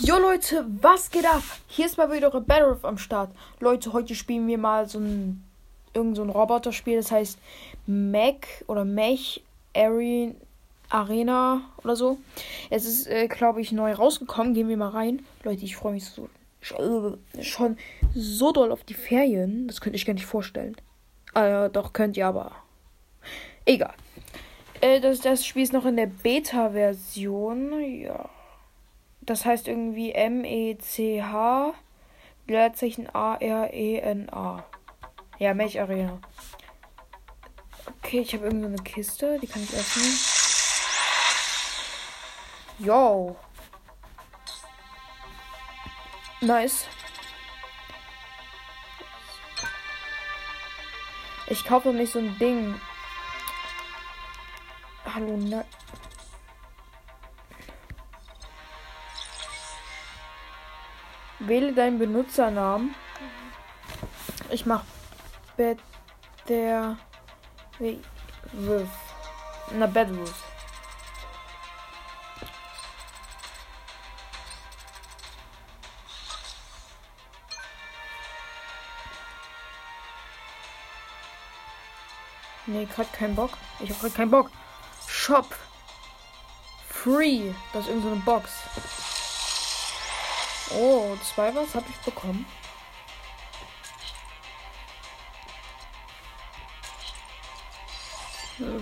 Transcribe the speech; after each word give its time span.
Jo 0.00 0.16
Leute, 0.16 0.64
was 0.80 1.10
geht 1.10 1.26
ab? 1.26 1.42
Hier 1.66 1.86
ist 1.86 1.98
mal 1.98 2.12
wieder 2.12 2.30
Battle 2.30 2.78
am 2.82 2.98
Start. 2.98 3.30
Leute, 3.58 3.92
heute 3.92 4.14
spielen 4.14 4.46
wir 4.46 4.56
mal 4.56 4.88
so 4.88 5.00
ein 5.00 5.42
irgend 5.92 6.14
so 6.14 6.22
ein 6.22 6.30
Roboterspiel, 6.30 6.98
das 6.98 7.10
heißt 7.10 7.36
Mech 7.86 8.64
oder 8.68 8.84
Mech 8.84 9.42
Arena 10.88 11.62
oder 11.82 11.96
so. 11.96 12.18
Es 12.70 12.84
ist, 12.84 13.08
äh, 13.08 13.26
glaube 13.26 13.60
ich, 13.60 13.72
neu 13.72 13.92
rausgekommen. 13.92 14.54
Gehen 14.54 14.68
wir 14.68 14.76
mal 14.76 14.90
rein. 14.90 15.26
Leute, 15.42 15.64
ich 15.64 15.74
freue 15.74 15.94
mich 15.94 16.04
so 16.04 16.28
schon 17.40 17.76
so 18.14 18.52
doll 18.52 18.70
auf 18.70 18.84
die 18.84 18.94
Ferien. 18.94 19.66
Das 19.66 19.80
könnte 19.80 19.96
ich 19.96 20.06
gar 20.06 20.14
nicht 20.14 20.26
vorstellen. 20.26 20.76
Äh, 21.34 21.70
doch, 21.70 21.92
könnt 21.92 22.16
ihr 22.16 22.28
aber. 22.28 22.52
Egal. 23.64 23.94
Äh, 24.80 25.00
das, 25.00 25.20
das 25.20 25.44
Spiel 25.44 25.64
ist 25.64 25.72
noch 25.72 25.86
in 25.86 25.96
der 25.96 26.06
Beta-Version. 26.06 27.80
Ja. 27.80 28.30
Das 29.28 29.44
heißt 29.44 29.68
irgendwie 29.68 30.12
M-E-C-H. 30.12 31.74
Leerzeichen 32.46 33.14
A-R-E-N-A. 33.14 34.64
Ja, 35.38 35.52
Mech 35.52 35.78
Arena. 35.78 36.18
Okay, 37.98 38.20
ich 38.20 38.32
habe 38.32 38.46
irgendwie 38.46 38.68
eine 38.68 38.78
Kiste. 38.78 39.38
Die 39.38 39.46
kann 39.46 39.62
ich 39.62 39.74
öffnen. 39.74 40.18
Yo. 42.78 43.36
Nice. 46.40 46.86
Ich 51.48 51.66
kaufe 51.66 51.92
nicht 51.92 52.12
so 52.12 52.20
ein 52.20 52.38
Ding. 52.38 52.80
Hallo, 55.04 55.36
ne? 55.36 55.66
Wähle 61.48 61.72
deinen 61.72 61.98
Benutzernamen. 61.98 62.94
Ich 64.50 64.66
mach 64.66 64.82
der 66.48 66.98
Roof. 67.80 68.88
Na 69.72 69.86
Bedroof. 69.86 70.44
Nee, 82.66 82.84
gerade 82.84 83.08
keinen 83.12 83.34
Bock. 83.34 83.52
Ich 83.80 83.88
hab 83.90 84.00
grad 84.00 84.14
keinen 84.14 84.30
Bock. 84.30 84.50
Shop. 85.06 85.46
Free. 86.90 87.52
Das 87.72 87.84
ist 87.84 87.88
irgendeine 87.88 88.16
so 88.16 88.22
Box. 88.26 88.50
Oh, 90.70 91.16
zwei 91.22 91.54
was 91.54 91.74
habe 91.74 91.86
ich 91.88 91.96
bekommen. 91.98 92.44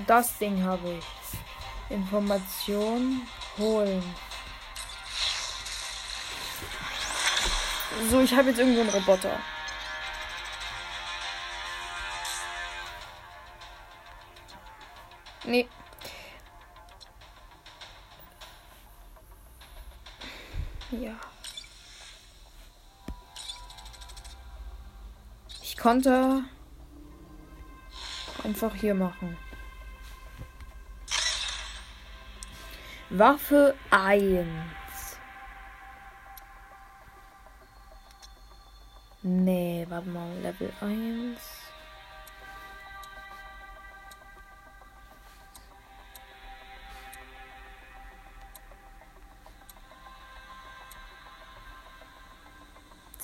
Das 0.06 0.38
Ding 0.38 0.64
habe 0.64 0.92
ich. 0.94 1.04
Information 1.90 3.26
holen. 3.58 4.02
So, 8.10 8.20
ich 8.20 8.34
habe 8.34 8.50
jetzt 8.50 8.58
irgendwo 8.58 8.80
einen 8.80 8.90
Roboter. 8.90 9.38
Nee. 15.44 15.68
Ja. 20.90 21.14
Konnte 25.86 26.42
einfach 28.42 28.74
hier 28.74 28.92
machen. 28.92 29.36
Waffe 33.10 33.72
1. 33.90 34.44
Nee, 39.22 39.86
warte 39.88 40.08
mal, 40.08 40.28
Level 40.42 40.72
1. 40.80 41.38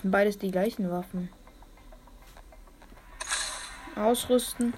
sind 0.01 0.11
beides 0.13 0.39
die 0.39 0.53
gleichen 0.53 0.89
Waffen. 0.89 1.42
Ausrüsten. 4.03 4.75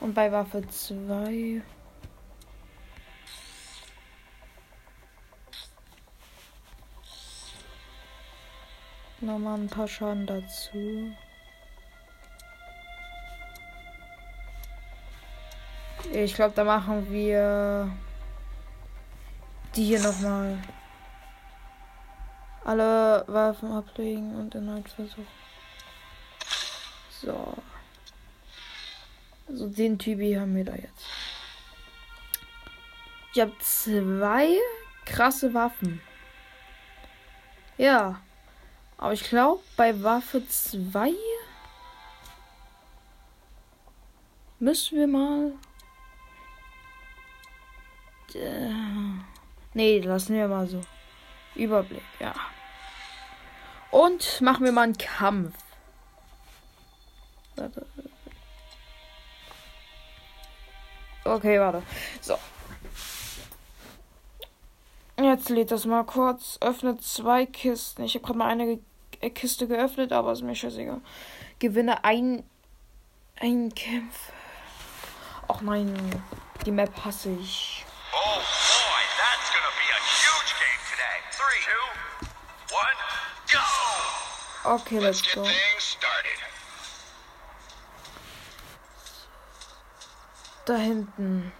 Und 0.00 0.14
bei 0.14 0.30
Waffe 0.32 0.66
2. 0.66 1.62
Nochmal 9.20 9.60
ein 9.60 9.68
paar 9.68 9.86
Schaden 9.86 10.26
dazu. 10.26 11.12
Ich 16.12 16.34
glaube, 16.34 16.54
da 16.54 16.64
machen 16.64 17.10
wir 17.10 17.88
die 19.76 19.84
hier 19.84 20.00
nochmal. 20.00 20.58
Alle 22.64 23.24
Waffen 23.28 23.72
ablegen 23.72 24.34
und 24.34 24.54
erneut 24.54 24.88
versuchen. 24.88 25.26
So. 27.10 27.51
Also 29.52 29.68
den 29.68 29.98
Typi 29.98 30.32
haben 30.32 30.56
wir 30.56 30.64
da 30.64 30.74
jetzt. 30.74 31.06
Ich 33.34 33.40
habe 33.40 33.52
zwei 33.60 34.56
krasse 35.04 35.52
Waffen. 35.52 36.00
Ja. 37.76 38.20
Aber 38.96 39.12
ich 39.12 39.24
glaube, 39.24 39.62
bei 39.76 40.02
Waffe 40.02 40.46
2 40.46 41.12
müssen 44.58 44.98
wir 44.98 45.06
mal. 45.06 45.52
Äh, 48.34 48.70
nee, 49.74 49.98
lassen 49.98 50.34
wir 50.34 50.48
mal 50.48 50.66
so. 50.66 50.80
Überblick, 51.54 52.02
ja. 52.20 52.34
Und 53.90 54.40
machen 54.40 54.64
wir 54.64 54.72
mal 54.72 54.84
einen 54.84 54.96
Kampf. 54.96 55.54
Okay, 61.24 61.60
warte. 61.60 61.82
So. 62.20 62.38
Jetzt 65.18 65.48
lädt 65.48 65.70
das 65.70 65.84
mal 65.84 66.04
kurz. 66.04 66.58
Öffnet 66.60 67.02
zwei 67.04 67.46
Kisten. 67.46 68.02
Ich 68.04 68.14
habe 68.14 68.24
gerade 68.24 68.38
mal 68.38 68.48
eine 68.48 68.78
Kiste 69.30 69.68
geöffnet, 69.68 70.12
aber 70.12 70.32
ist 70.32 70.42
mir 70.42 70.54
scheißegal. 70.54 71.00
Gewinne 71.58 72.04
ein, 72.04 72.42
ein 73.40 73.72
Kampf. 73.74 74.32
Ach 75.48 75.60
nein, 75.60 75.94
die 76.64 76.72
Map 76.72 76.92
hasse 77.04 77.30
ich. 77.30 77.84
Oh. 78.12 78.40
Okay, 84.64 85.00
let's 85.00 85.22
go. 85.34 85.44
Da 90.64 90.76
hinten. 90.76 91.52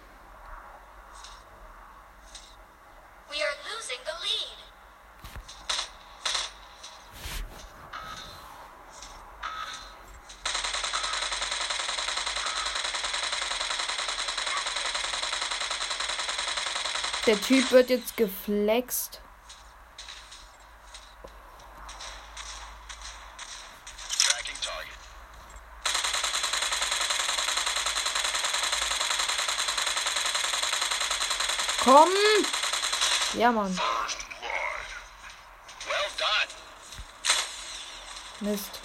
Der 17.25 17.41
Typ 17.41 17.71
wird 17.71 17.89
jetzt 17.89 18.15
geflext. 18.15 19.22
Komm! 31.83 32.09
Ja, 33.33 33.51
Mann. 33.51 33.77
Mist. 38.39 38.79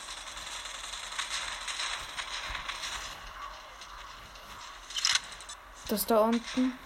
Das 5.89 6.07
da 6.07 6.19
unten. 6.19 6.79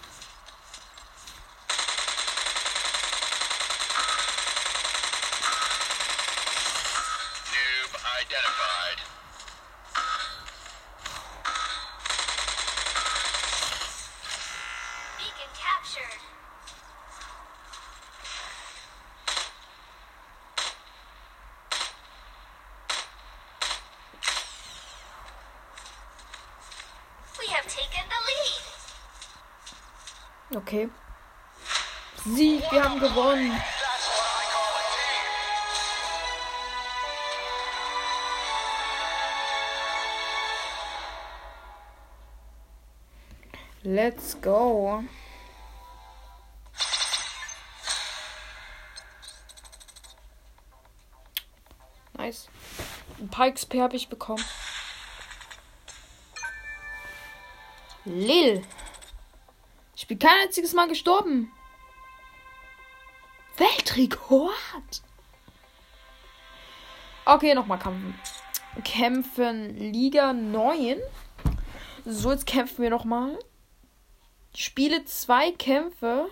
Okay. 30.55 30.89
Sieg, 32.25 32.71
wir 32.71 32.83
haben 32.83 32.99
gewonnen. 32.99 33.59
Let's 43.81 44.39
go. 44.39 45.03
Nice. 52.13 52.47
Ein 53.19 53.29
paar 53.29 53.51
XP 53.51 53.75
habe 53.75 53.95
ich 53.95 54.07
bekommen. 54.07 54.43
Lil. 58.05 58.63
Ich 60.03 60.07
bin 60.09 60.19
kein 60.19 60.37
einziges 60.43 60.73
Mal 60.73 60.89
gestorben. 60.89 61.49
Weltrekord. 63.55 65.01
Okay, 67.23 67.55
nochmal 67.55 67.79
kämpfen. 67.79 68.19
Kämpfen 68.83 69.77
Liga 69.77 70.33
9. 70.33 70.97
So, 72.03 72.33
jetzt 72.33 72.45
kämpfen 72.45 72.83
wir 72.83 72.89
nochmal. 72.89 73.39
Spiele 74.53 75.05
zwei 75.05 75.53
Kämpfe. 75.53 76.27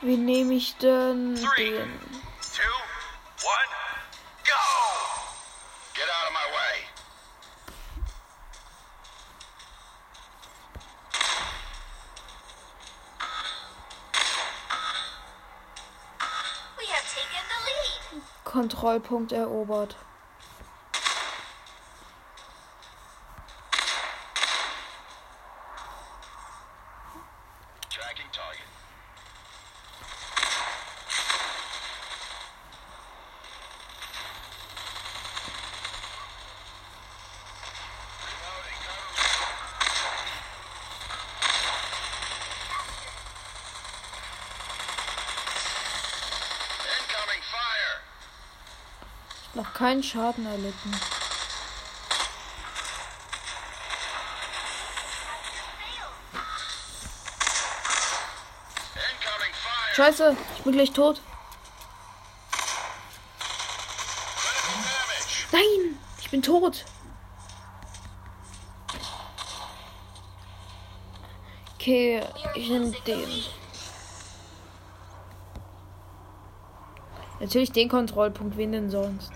Wie 0.00 0.16
nehme 0.16 0.54
ich 0.54 0.76
denn 0.78 1.36
den? 1.56 2.07
Kontrollpunkt 18.58 19.30
erobert. 19.30 19.94
Noch 49.58 49.74
keinen 49.74 50.04
Schaden 50.04 50.46
erlitten. 50.46 50.94
Scheiße, 59.94 60.36
ich 60.56 60.62
bin 60.62 60.72
gleich 60.74 60.92
tot. 60.92 61.20
Nein, 65.50 65.98
ich 66.20 66.30
bin 66.30 66.40
tot. 66.40 66.84
Okay, 71.74 72.22
ich 72.54 72.68
nehme 72.68 72.92
den. 73.08 73.44
Natürlich 77.40 77.72
den 77.72 77.88
Kontrollpunkt, 77.88 78.56
wen 78.56 78.70
denn 78.70 78.88
sonst? 78.88 79.32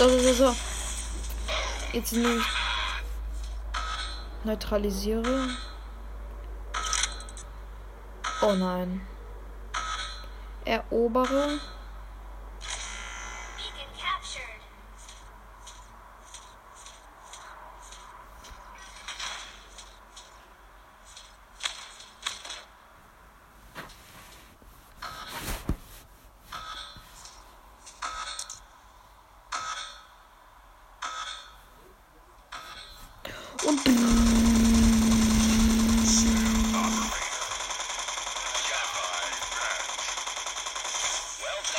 So, 0.00 0.08
so, 0.08 0.18
so, 0.18 0.32
so. 0.32 0.56
Jetzt 1.92 2.14
nehme 2.14 2.36
ich. 2.36 2.44
Neutralisiere. 4.44 5.50
Oh 8.40 8.54
nein. 8.54 9.02
Erobere. 10.64 11.60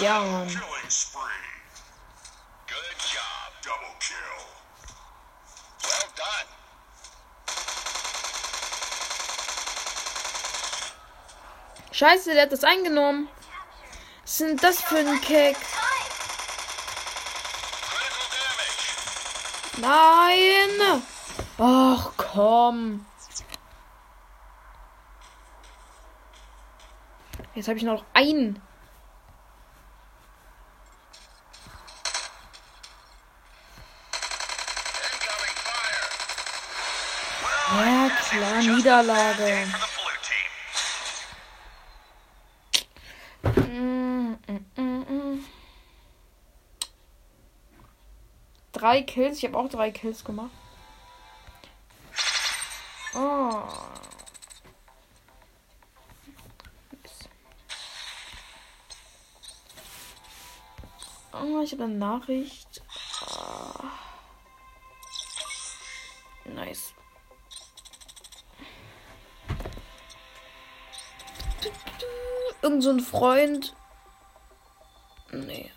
Well 0.01 0.47
done. 6.15 6.51
Scheiße, 11.91 12.33
der 12.33 12.43
hat 12.43 12.51
das 12.51 12.63
eingenommen. 12.63 13.29
Was 14.23 14.37
sind 14.37 14.63
das 14.63 14.81
für 14.81 14.97
ein 14.97 15.05
damage. 15.05 15.55
Nein! 19.77 21.03
Ach 21.57 22.11
komm. 22.17 23.05
Jetzt 27.53 27.67
habe 27.67 27.77
ich 27.77 27.83
noch 27.83 28.05
einen. 28.13 28.61
Ja, 37.73 38.09
klar, 38.09 38.61
Niederlage. 38.61 39.67
Drei 48.71 49.03
Kills. 49.03 49.37
Ich 49.37 49.45
habe 49.45 49.57
auch 49.57 49.69
drei 49.69 49.91
Kills 49.91 50.23
gemacht. 50.23 50.51
Ich 61.71 61.79
habe 61.79 61.85
eine 61.85 61.97
Nachricht. 61.97 62.81
Ah. 63.21 63.85
Nice. 66.43 66.93
Irgend 72.61 72.83
so 72.83 72.89
ein 72.89 72.99
Freund. 72.99 73.73
Nee. 75.31 75.71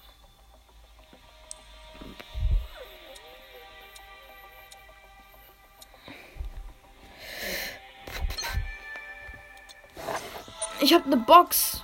Ich 10.81 10.93
habe 10.93 11.05
eine 11.05 11.19
Box. 11.19 11.84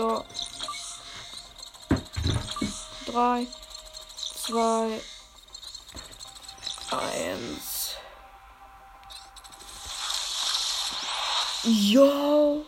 So. 0.00 0.24
Drei, 3.04 3.46
zwei, 4.16 4.98
eins. 6.90 7.96
Yo. 11.64 12.64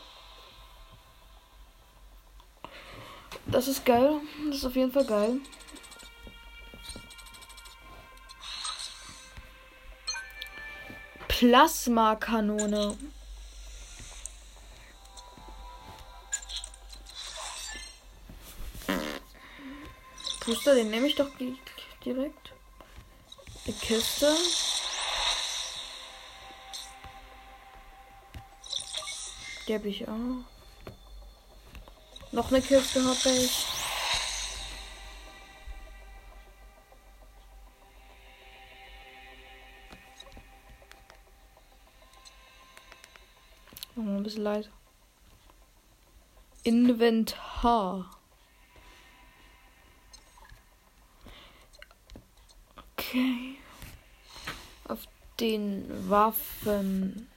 Das 3.47 3.67
ist 3.67 3.87
geil. 3.87 4.21
Das 4.49 4.57
ist 4.57 4.67
auf 4.67 4.77
jeden 4.77 4.93
Fall 4.93 5.07
geil. 5.07 5.41
Plasmakanone. 11.29 12.99
Booster, 20.53 20.75
den 20.75 20.91
nehme 20.91 21.07
ich 21.07 21.15
doch 21.15 21.31
di- 21.39 21.57
direkt. 22.05 22.53
Die 23.67 23.73
Kiste. 23.73 24.37
Die 29.67 29.75
habe 29.75 29.89
ich 29.89 30.07
auch. 30.07 30.45
Noch 32.33 32.51
eine 32.51 32.61
Kiste 32.61 33.03
habe 33.03 33.31
ich. 33.31 33.65
Ein 43.97 44.23
bisschen 44.23 44.43
leiser. 44.43 44.71
Inventar. 46.65 48.11
Okay. 53.13 53.57
Auf 54.89 55.01
den 55.39 55.85
Waffen. 56.09 57.29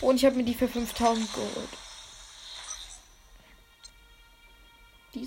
Und 0.00 0.16
ich 0.16 0.24
habe 0.24 0.34
mir 0.34 0.42
die 0.42 0.54
für 0.54 0.66
5000 0.66 1.32
geholt. 1.32 1.87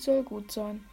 Soll 0.02 0.24
gut 0.24 0.52
sein. 0.52 0.84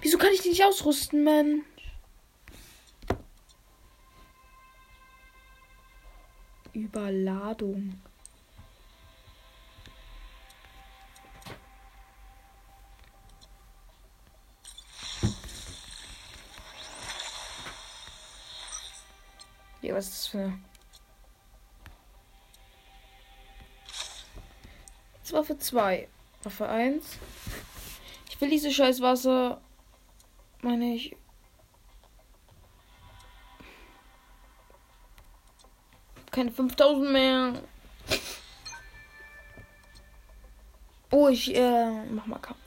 Wieso 0.00 0.18
kann 0.18 0.32
ich 0.32 0.42
die 0.42 0.50
nicht 0.50 0.62
ausrüsten, 0.62 1.24
Mann? 1.24 1.64
Überladung. 6.74 8.00
Ja, 19.80 19.94
was 19.94 20.06
ist 20.06 20.14
das 20.14 20.26
für 20.28 20.38
eine? 20.38 20.73
Für 25.42 25.58
zwei. 25.58 26.08
Waffe 26.44 26.68
1. 26.68 27.18
Ich 28.30 28.40
will 28.40 28.50
diese 28.50 28.70
scheiß 28.70 29.00
Wasser. 29.00 29.60
Meine 30.62 30.94
ich. 30.94 31.16
Keine 36.30 36.50
5000 36.50 37.12
mehr. 37.12 37.62
Oh, 41.10 41.28
ich 41.28 41.54
äh, 41.54 42.04
mach 42.06 42.26
mal 42.26 42.38
Kampf. 42.38 42.58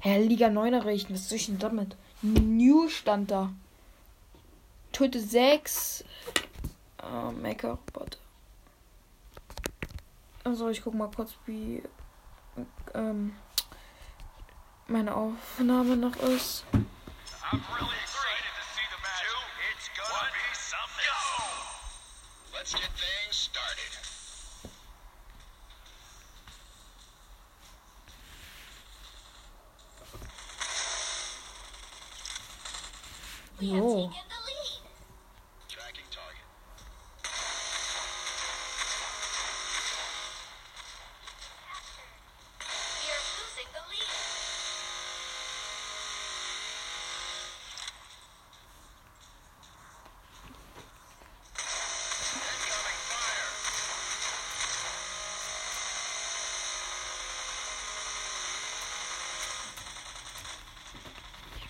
Herr 0.00 0.20
Liga 0.20 0.48
9 0.48 0.74
erreichen. 0.74 1.14
Was 1.14 1.28
soll 1.28 1.36
ich 1.36 1.46
denn 1.46 1.58
damit? 1.58 1.96
New 2.22 2.88
stand 2.88 3.30
da. 3.30 3.52
Töte 4.92 5.20
6. 5.20 6.04
Äh, 7.02 7.32
Maker-Roboter. 7.32 8.25
Also 10.46 10.68
ich 10.68 10.80
guck 10.80 10.94
mal 10.94 11.10
kurz, 11.10 11.34
wie 11.46 11.82
ähm, 12.94 13.34
meine 14.86 15.12
Aufnahme 15.12 15.96
noch 15.96 16.14
ist. 16.14 16.64
I'm 33.58 34.25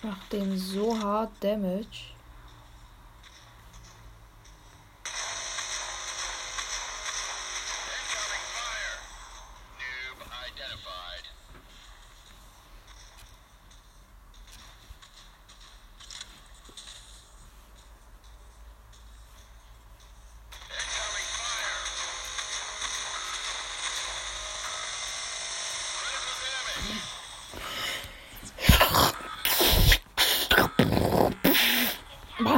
Ich 0.07 0.13
mach 0.13 0.29
dem 0.29 0.57
so 0.57 0.97
hart 0.97 1.31
Damage. 1.41 2.15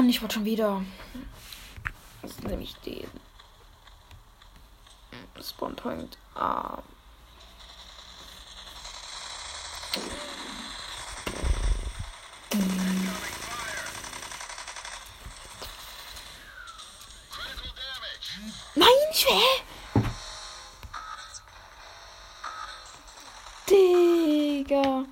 Mann, 0.10 0.16
ich 0.16 0.22
wollte 0.24 0.34
schon 0.36 0.46
wieder. 0.46 0.82
Das 2.24 2.32
ist 2.32 2.44
nämlich 2.44 2.74
den. 2.78 3.08
Spawn 5.40 5.76
Point. 5.76 6.18
Ah. 6.34 6.80
Nein, 18.76 18.88
ich 19.12 19.26
will. 19.28 20.04
Digga. 23.70 25.06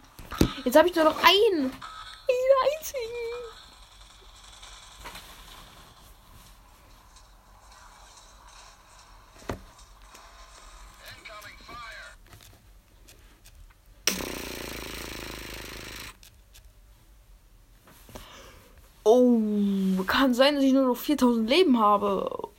Jetzt 0.65 0.75
habe 0.75 0.89
ich 0.89 0.95
nur 0.95 1.05
noch 1.05 1.17
einen. 1.17 1.71
Einen 1.71 2.53
einzigen. 2.65 3.46
kann 20.27 20.33
sein, 20.33 20.55
dass 20.55 20.63
ich 20.65 20.73
nur 20.73 20.85
noch 20.85 20.97
4000 20.97 21.49
Leben 21.49 21.79
habe. 21.79 22.49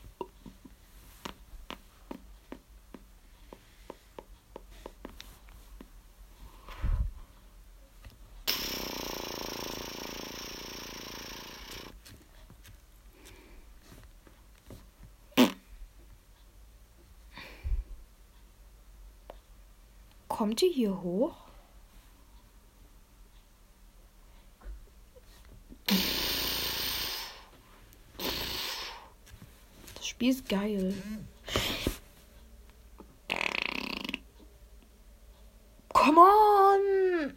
Kommt 20.26 20.62
ihr 20.62 20.70
hier 20.70 21.02
hoch? 21.02 21.47
Spiel 30.18 30.30
ist 30.30 30.48
geil. 30.48 31.00
Come 35.90 36.18
on! 36.18 37.34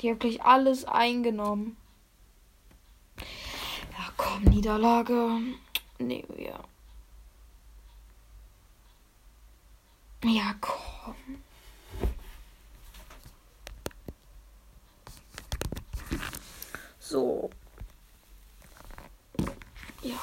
Die 0.00 0.10
haben 0.10 0.18
gleich 0.18 0.42
alles 0.42 0.84
eingenommen. 0.84 1.76
Ja, 3.20 4.12
komm, 4.16 4.42
Niederlage. 4.46 5.38
Nehmen 6.00 6.36
wir. 6.36 6.58
Ja, 10.24 10.56
komm. 10.60 11.14
So. 17.10 17.50
Ja. 20.00 20.20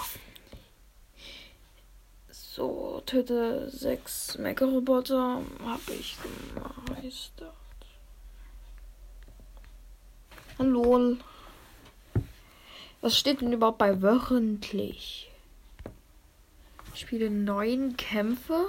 So, 2.30 3.04
töte 3.06 3.70
sechs 3.70 4.38
Mecha-Roboter. 4.38 5.42
Habe 5.66 5.92
ich 5.92 6.18
gemeistert. 6.96 7.54
Hallo. 10.58 11.18
Was 13.02 13.18
steht 13.18 13.42
denn 13.42 13.52
überhaupt 13.52 13.80
bei 13.80 14.02
wöchentlich? 14.02 15.30
Ich 16.94 17.02
spiele 17.02 17.30
neun 17.30 17.98
Kämpfe. 17.98 18.66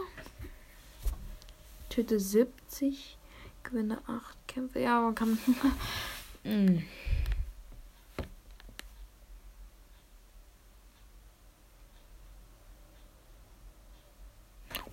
Töte 1.88 2.18
70. 2.18 3.16
Gewinne 3.62 4.02
acht 4.08 4.36
Kämpfe. 4.48 4.80
Ja, 4.80 5.02
man 5.02 5.14
kann. 5.14 5.38
Hm. 6.44 6.84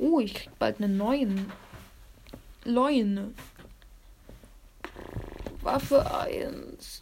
Oh, 0.08 0.20
ich 0.20 0.36
krieg 0.36 0.60
bald 0.60 0.80
einen 0.80 0.98
neuen. 0.98 1.52
Leune. 2.64 3.34
Waffe 5.62 6.16
1. 6.20 7.02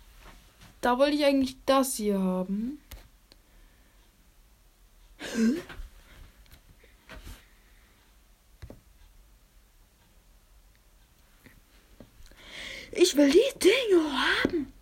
Da 0.80 0.98
wollte 0.98 1.18
ich 1.18 1.26
eigentlich 1.26 1.58
das 1.66 1.96
hier 1.96 2.18
haben. 2.18 2.80
Ich 12.94 13.18
will 13.18 13.30
die 13.30 13.60
Dinge 13.60 14.12
haben. 14.14 14.74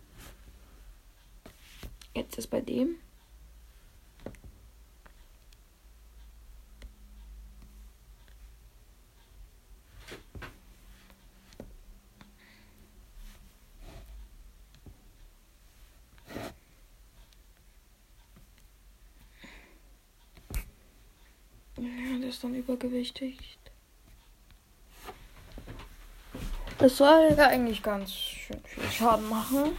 Jetzt 2.14 2.38
ist 2.38 2.46
bei 2.50 2.60
dem. 2.60 2.98
Ja, 21.82 22.18
der 22.18 22.21
ist 22.32 22.42
dann 22.44 22.54
übergewichtig. 22.54 23.58
Es 26.78 26.96
soll 26.96 27.34
ja 27.36 27.48
eigentlich 27.48 27.82
ganz 27.82 28.10
schön 28.10 28.60
viel 28.64 28.90
Schaden 28.90 29.28
machen. 29.28 29.76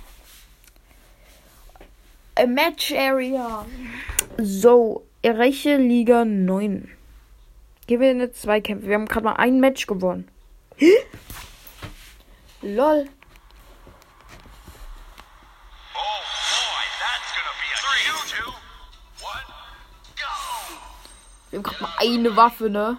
A 2.36 2.46
Match 2.46 2.94
Area. 2.94 3.66
So, 4.38 5.04
erreiche 5.24 5.78
Liga 5.78 6.26
9. 6.26 6.90
Gewinne 7.88 8.32
zwei 8.32 8.62
Kämpfe. 8.62 8.88
Wir 8.88 8.96
haben 8.96 9.08
gerade 9.08 9.26
mal 9.26 9.34
ein 9.34 9.60
Match 9.60 9.88
gewonnen. 9.88 10.28
Lol. 12.62 13.10
Gerade 21.64 21.82
mal 21.82 21.94
eine 21.98 22.36
Waffe, 22.36 22.70
ne? 22.70 22.98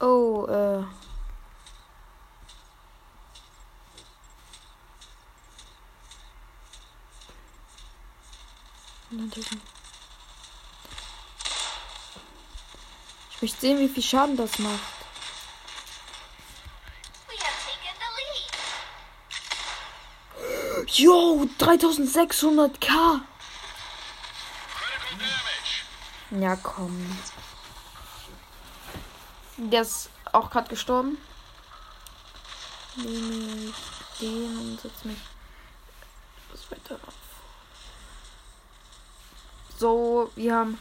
Oh, 0.00 0.46
äh. 0.48 0.82
Ich 13.30 13.42
möchte 13.42 13.60
sehen, 13.60 13.78
wie 13.78 13.88
viel 13.88 14.02
Schaden 14.02 14.36
das 14.36 14.58
macht. 14.58 14.91
3600k. 21.62 23.20
Critical 24.74 25.18
damage. 25.18 26.42
Ja, 26.42 26.56
komm. 26.56 27.18
Der 29.56 29.82
ist 29.82 30.10
auch 30.32 30.50
gerade 30.50 30.68
gestorben. 30.68 31.18
Nehme 32.96 33.70
ich 33.70 33.74
den 34.20 34.58
und 34.58 34.80
setze 34.80 35.06
mich 35.06 35.18
das 36.50 36.68
weiter 36.70 36.96
auf. 37.06 37.14
So, 39.78 40.32
wir 40.34 40.56
haben. 40.56 40.78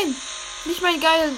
Nein! 0.00 0.14
Nicht 0.64 0.82
mein 0.82 1.00
geil. 1.00 1.32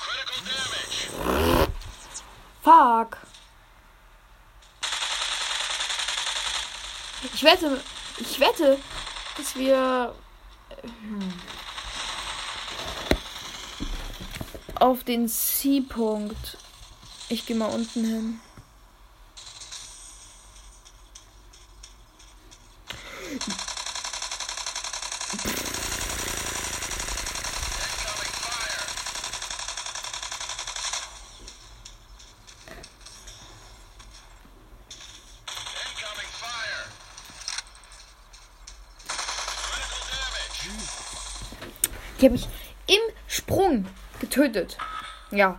Critical 0.00 0.44
damage. 0.44 1.68
Fuck. 2.62 3.18
Ich 7.34 7.42
wette, 7.42 7.80
ich 8.18 8.40
wette, 8.40 8.78
dass 9.36 9.54
wir 9.56 10.14
hm, 10.82 11.32
auf 14.76 15.04
den 15.04 15.28
C-Punkt. 15.28 16.58
Ich 17.28 17.46
gehe 17.46 17.56
mal 17.56 17.66
unten 17.66 18.04
hin. 18.04 18.40
Die 42.22 42.26
habe 42.26 42.36
ich 42.36 42.46
im 42.86 43.00
Sprung 43.26 43.84
getötet. 44.20 44.78
Ja. 45.32 45.58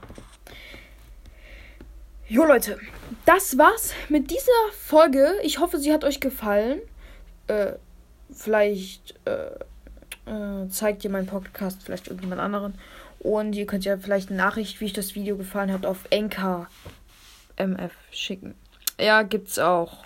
Jo 2.29 2.45
Leute, 2.45 2.79
das 3.25 3.57
war's 3.57 3.93
mit 4.07 4.31
dieser 4.31 4.71
Folge. 4.71 5.33
Ich 5.43 5.59
hoffe, 5.59 5.77
sie 5.77 5.91
hat 5.91 6.05
euch 6.05 6.21
gefallen. 6.21 6.79
Äh, 7.47 7.73
vielleicht 8.31 9.13
äh, 9.25 9.51
äh, 10.31 10.69
zeigt 10.69 11.03
ihr 11.03 11.09
meinen 11.09 11.27
Podcast 11.27 11.83
vielleicht 11.83 12.07
irgendjemand 12.07 12.39
anderen. 12.39 12.75
Und 13.19 13.53
ihr 13.55 13.65
könnt 13.65 13.83
ja 13.83 13.97
vielleicht 13.97 14.29
eine 14.29 14.37
Nachricht, 14.37 14.79
wie 14.79 14.85
euch 14.85 14.93
das 14.93 15.15
Video 15.15 15.35
gefallen 15.35 15.71
hat, 15.71 15.85
auf 15.85 16.05
Enka 16.11 16.69
MF 17.57 17.91
schicken. 18.09 18.55
Ja, 18.97 19.23
gibt's 19.23 19.59
auch 19.59 20.03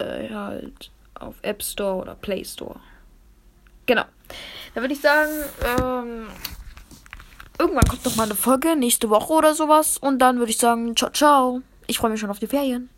äh, 0.00 0.28
halt 0.28 0.90
auf 1.14 1.36
App 1.42 1.62
Store 1.62 2.02
oder 2.02 2.16
Play 2.16 2.44
Store. 2.44 2.80
Genau. 3.86 4.04
Dann 4.74 4.82
würde 4.82 4.94
ich 4.94 5.00
sagen, 5.00 5.30
ähm, 5.64 6.28
irgendwann 7.58 7.88
kommt 7.88 8.04
noch 8.04 8.16
mal 8.16 8.24
eine 8.24 8.34
Folge, 8.34 8.76
nächste 8.76 9.10
Woche 9.10 9.32
oder 9.32 9.54
sowas. 9.54 9.98
Und 9.98 10.18
dann 10.20 10.38
würde 10.38 10.50
ich 10.50 10.58
sagen, 10.58 10.96
ciao, 10.96 11.10
ciao. 11.10 11.62
Ich 11.86 11.98
freue 11.98 12.10
mich 12.10 12.20
schon 12.20 12.30
auf 12.30 12.38
die 12.38 12.46
Ferien. 12.46 12.90